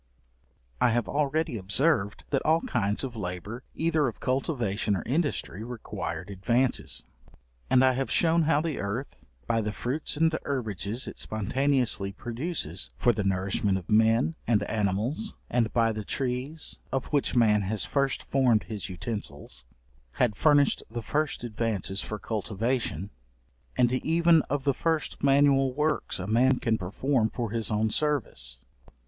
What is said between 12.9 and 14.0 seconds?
for the nourishment of